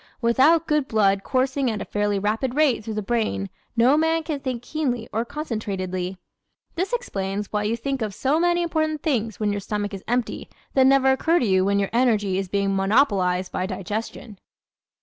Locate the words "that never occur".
10.73-11.37